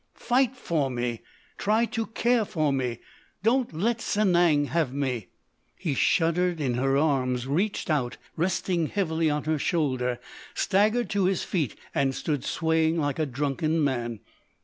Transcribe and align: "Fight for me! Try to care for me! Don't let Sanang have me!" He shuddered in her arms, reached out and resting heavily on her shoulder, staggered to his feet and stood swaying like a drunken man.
"Fight 0.15 0.55
for 0.57 0.89
me! 0.89 1.21
Try 1.59 1.85
to 1.85 2.07
care 2.07 2.43
for 2.43 2.73
me! 2.73 3.01
Don't 3.43 3.71
let 3.71 3.99
Sanang 3.99 4.65
have 4.69 4.91
me!" 4.91 5.27
He 5.77 5.93
shuddered 5.93 6.59
in 6.59 6.73
her 6.73 6.97
arms, 6.97 7.45
reached 7.45 7.87
out 7.87 8.13
and 8.15 8.19
resting 8.41 8.87
heavily 8.87 9.29
on 9.29 9.43
her 9.43 9.59
shoulder, 9.59 10.17
staggered 10.55 11.11
to 11.11 11.25
his 11.25 11.43
feet 11.43 11.75
and 11.93 12.15
stood 12.15 12.43
swaying 12.43 12.97
like 12.99 13.19
a 13.19 13.27
drunken 13.27 13.83
man. 13.83 14.21